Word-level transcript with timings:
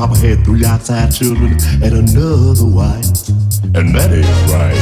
Papa 0.00 0.16
had 0.16 0.42
three 0.46 0.64
outside 0.64 1.12
children 1.12 1.58
and 1.84 1.92
another 1.92 2.64
wife, 2.64 3.28
and 3.76 3.94
that 3.94 4.10
is 4.10 4.24
right. 4.48 4.72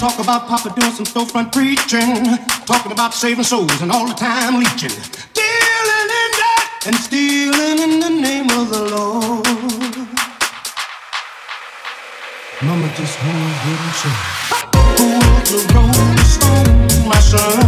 Talk 0.00 0.18
about 0.18 0.48
Papa 0.48 0.74
doing 0.74 0.90
some 0.90 1.06
storefront 1.06 1.52
preaching, 1.52 2.26
talking 2.66 2.90
about 2.90 3.14
saving 3.14 3.44
souls 3.44 3.80
and 3.80 3.92
all 3.92 4.08
the 4.08 4.14
time 4.14 4.58
leeching, 4.58 4.90
dealing 5.34 6.08
in 6.18 6.30
debt 6.34 6.86
and 6.86 6.96
stealing 6.96 7.78
in 7.78 8.00
the 8.00 8.10
name 8.10 8.50
of 8.58 8.68
the 8.70 8.90
Lord. 8.90 9.46
Mama 12.60 12.90
just 12.96 13.14
hung 13.22 13.38
with 13.46 13.62
him, 13.70 13.82
so. 14.02 14.10
Who 14.98 15.06
was 15.14 15.46
the 15.46 15.58
Rolling 15.72 16.24
Stone, 16.26 17.06
my 17.06 17.20
son? 17.20 17.61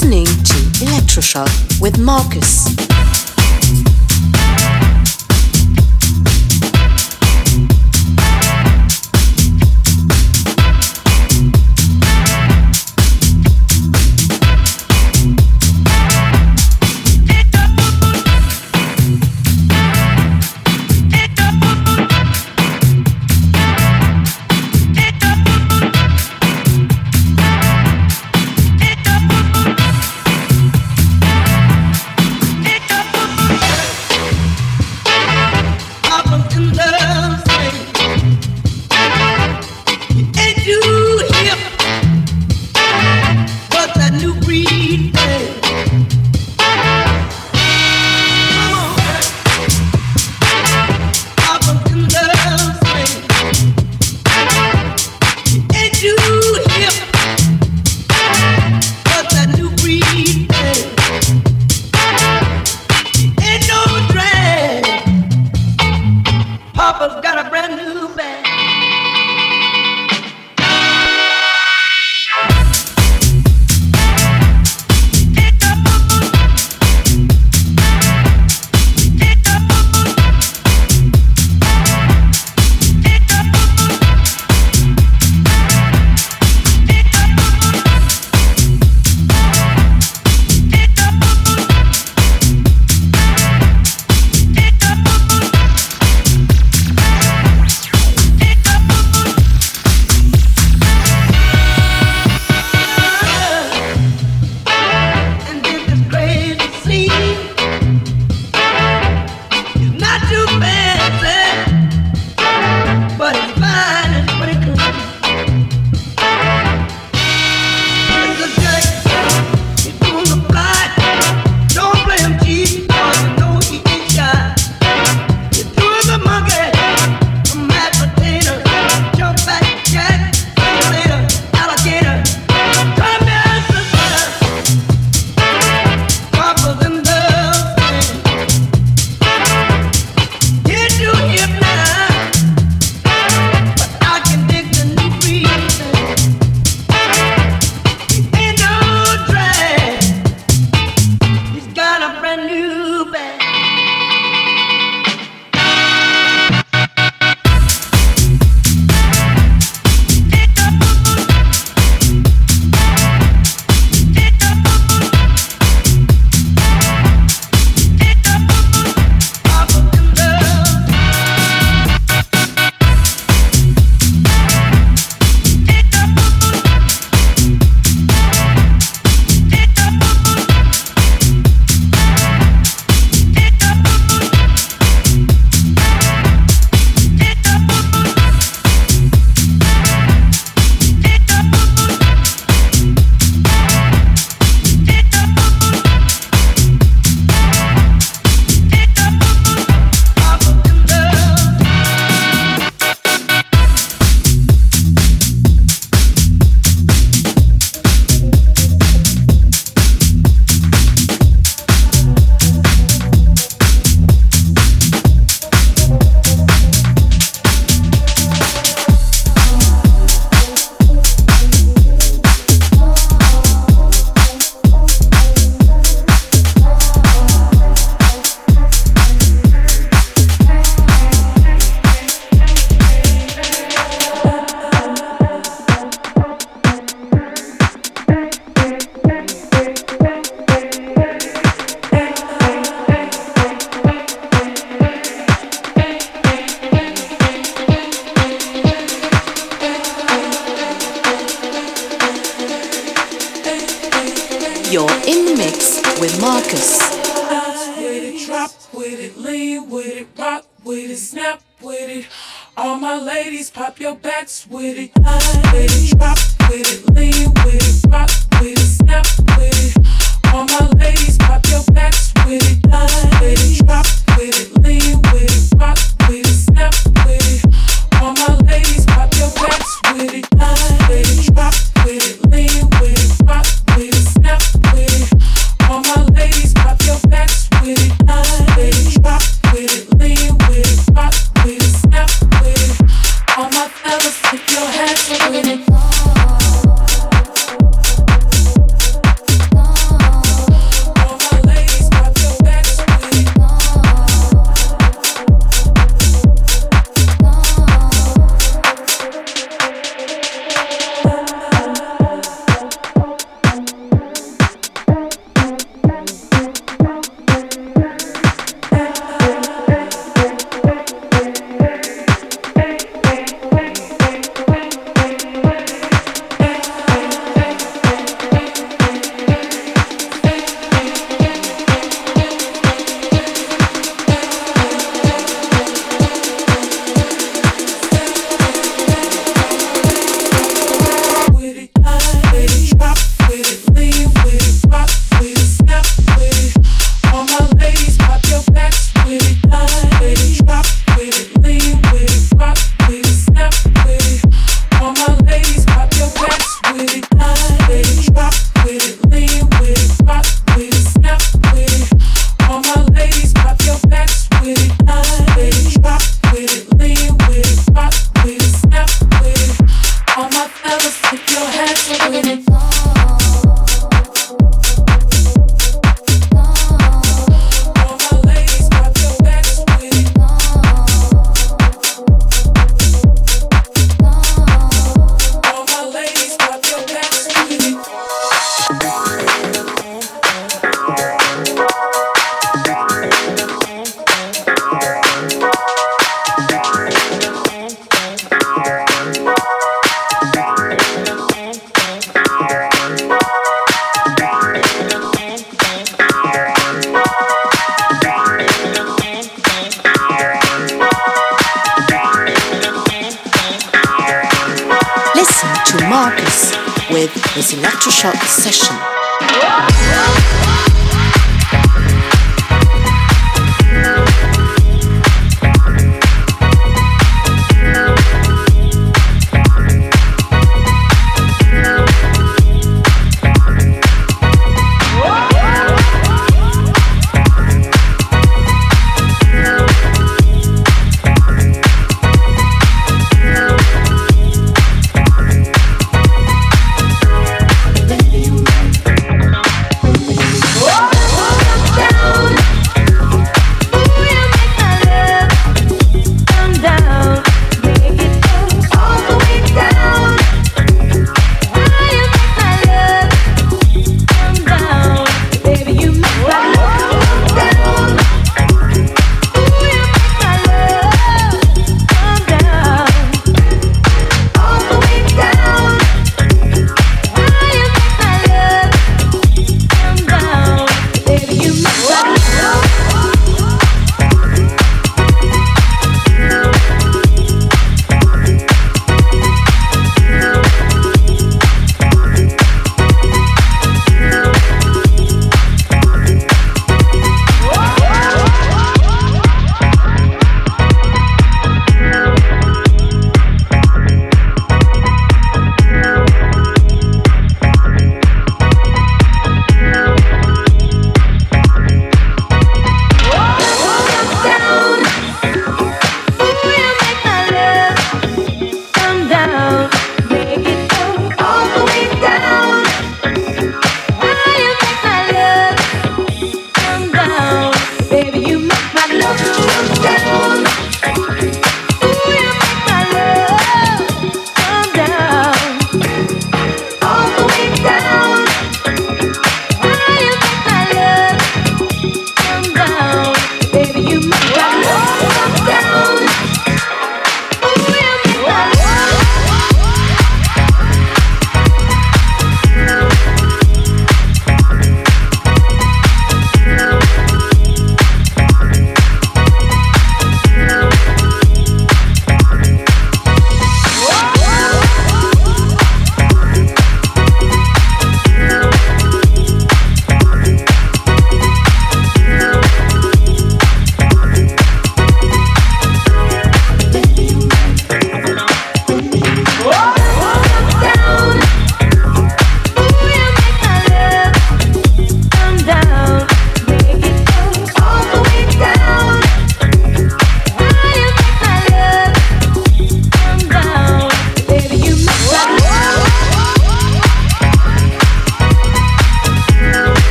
listening 0.00 0.26
to 0.44 0.54
Electroshock 0.84 1.80
with 1.80 1.98
Marcus. 1.98 2.87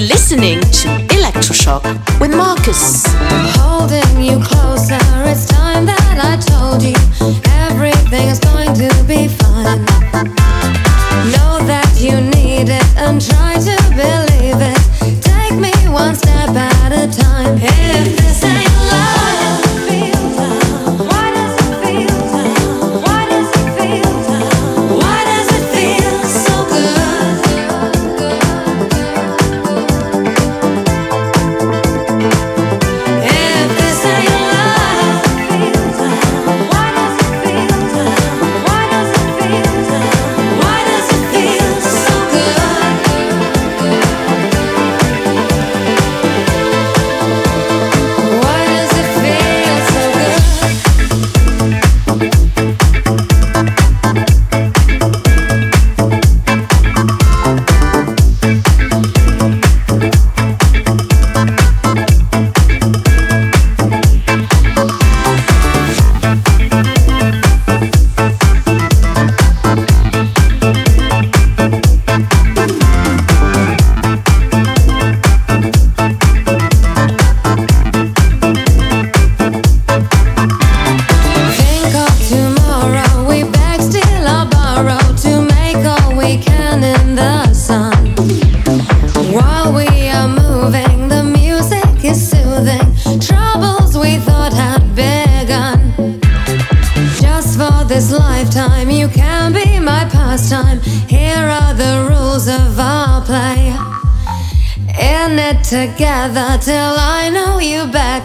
Listening 0.00 0.60
to 0.60 0.88
Electroshock 1.08 1.82
with 2.20 2.36
Marcus. 2.36 3.04
Holding 3.56 4.22
you 4.22 4.38
closer, 4.42 4.98
it's 5.24 5.46
time 5.46 5.86
that 5.86 6.18
I 6.22 6.36
told 6.36 6.82
you 6.82 6.94
everything 7.70 8.28
is 8.28 8.38
going 8.40 8.74
to 8.74 9.04
be 9.08 9.28
fine. 9.28 9.45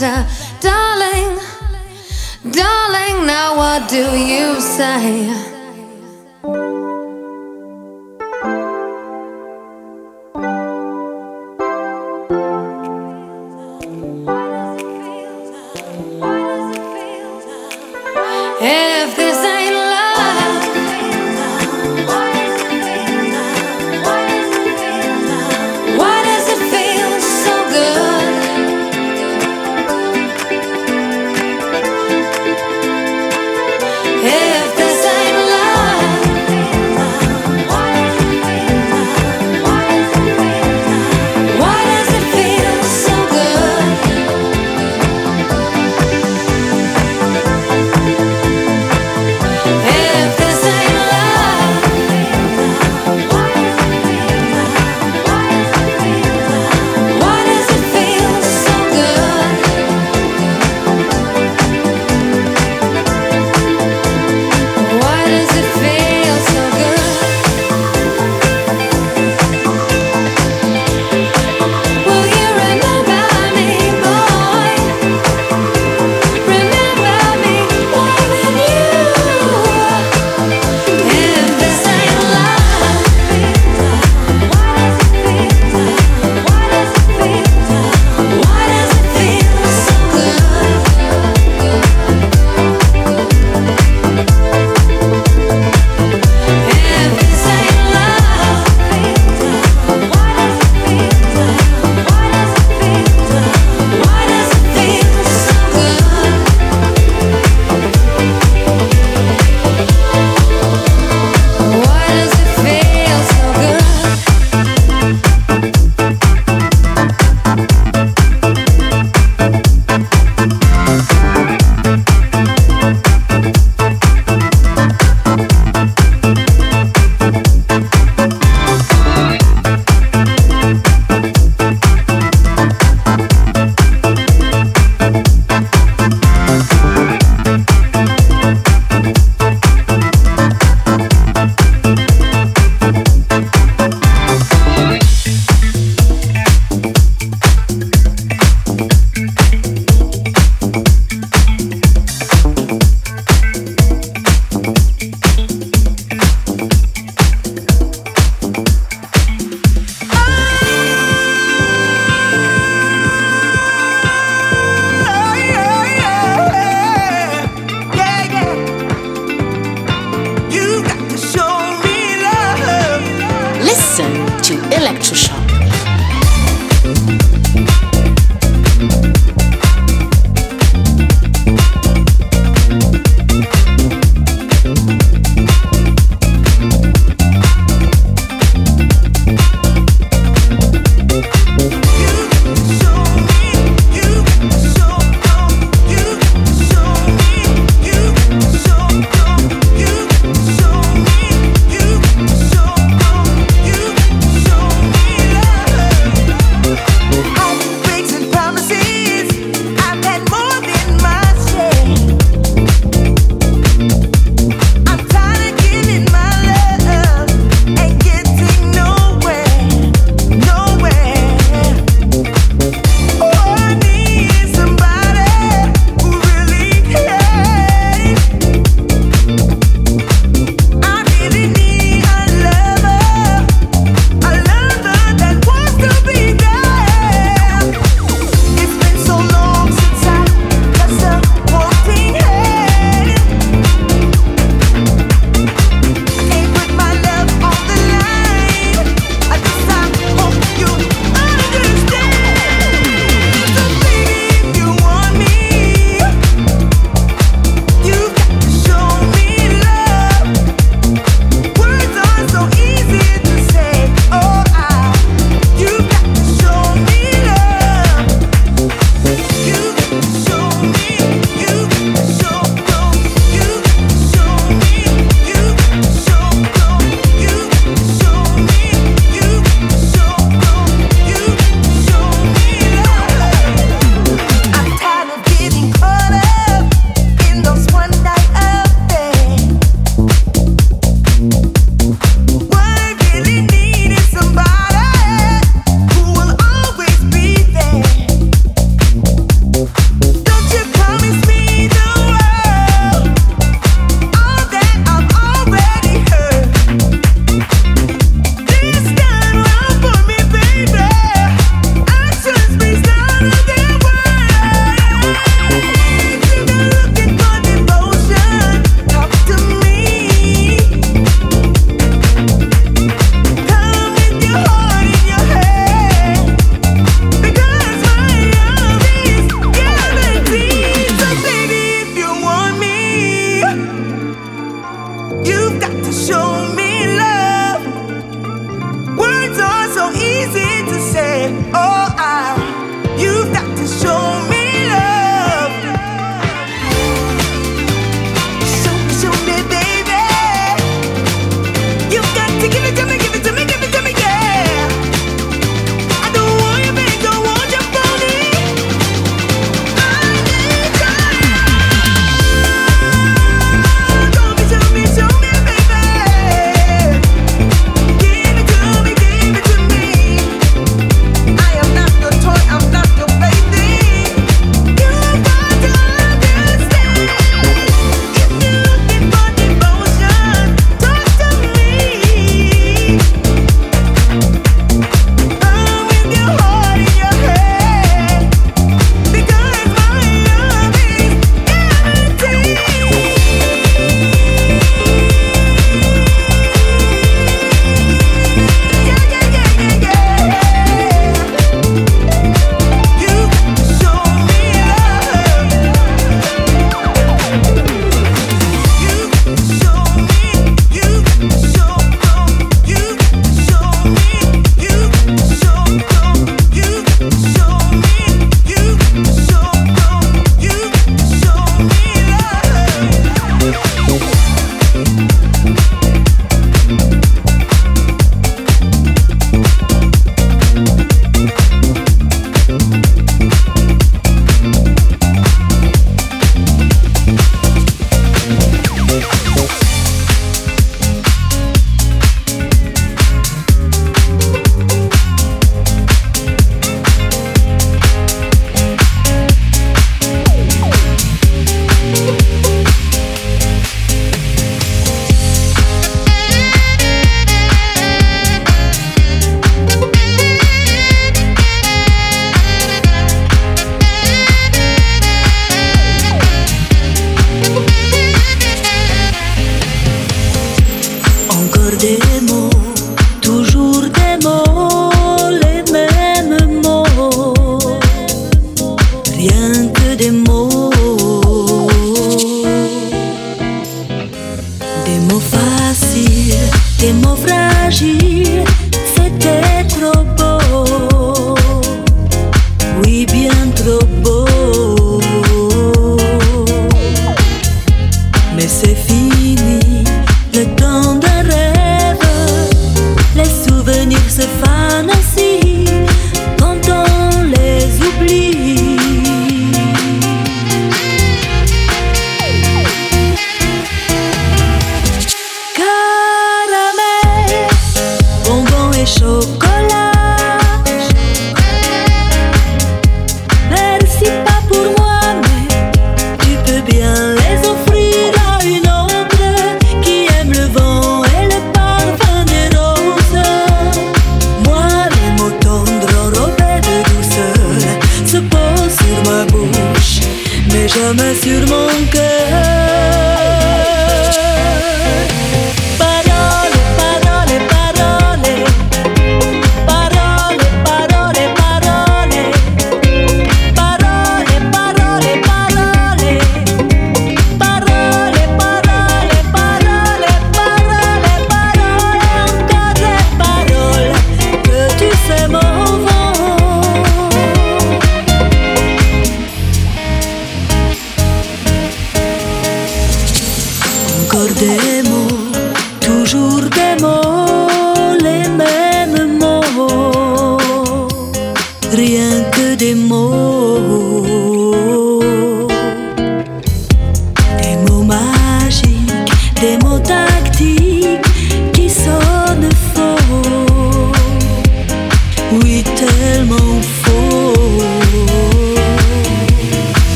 Darling, 0.00 1.40
darling, 2.52 3.26
now 3.26 3.56
what 3.56 3.88
do 3.88 4.16
you 4.16 4.60
say? 4.60 5.57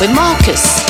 with 0.00 0.14
Marcus. 0.14 0.87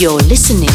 You're 0.00 0.12
listening. 0.28 0.67